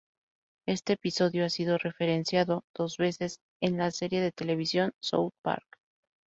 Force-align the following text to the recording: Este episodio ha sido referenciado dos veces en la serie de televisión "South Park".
Este 0.67 0.93
episodio 0.93 1.45
ha 1.45 1.49
sido 1.51 1.77
referenciado 1.77 2.63
dos 2.73 2.97
veces 2.97 3.37
en 3.61 3.77
la 3.77 3.91
serie 3.91 4.19
de 4.19 4.31
televisión 4.31 4.93
"South 4.99 5.33
Park". 5.43 5.77